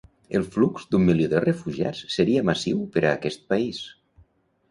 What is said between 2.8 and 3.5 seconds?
per a aquest